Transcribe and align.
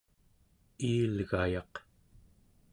iilgayaq 0.89 1.73